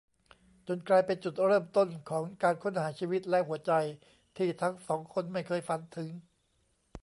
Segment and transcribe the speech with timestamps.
[0.67, 3.71] จนกลายเป็นจุดเริ่มต้นของการค้นหาชีวิตและหัวใจ
[4.37, 6.09] ที่ทั้งสองคนไม่เคยฝันถึง